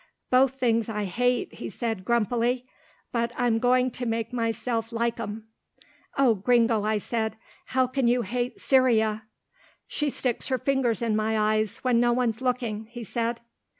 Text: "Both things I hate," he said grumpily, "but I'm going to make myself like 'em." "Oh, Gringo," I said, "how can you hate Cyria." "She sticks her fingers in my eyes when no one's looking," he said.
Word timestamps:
"Both 0.31 0.53
things 0.55 0.89
I 0.89 1.03
hate," 1.03 1.53
he 1.53 1.69
said 1.69 2.03
grumpily, 2.03 2.65
"but 3.11 3.31
I'm 3.37 3.59
going 3.59 3.91
to 3.91 4.07
make 4.07 4.33
myself 4.33 4.91
like 4.91 5.19
'em." 5.19 5.49
"Oh, 6.17 6.33
Gringo," 6.33 6.83
I 6.83 6.97
said, 6.97 7.37
"how 7.65 7.85
can 7.85 8.07
you 8.07 8.23
hate 8.23 8.57
Cyria." 8.59 9.25
"She 9.85 10.09
sticks 10.09 10.47
her 10.47 10.57
fingers 10.57 11.03
in 11.03 11.15
my 11.15 11.37
eyes 11.37 11.77
when 11.83 11.99
no 11.99 12.13
one's 12.13 12.41
looking," 12.41 12.85
he 12.87 13.03
said. 13.03 13.41